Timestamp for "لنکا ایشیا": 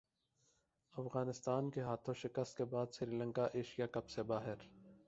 3.17-3.87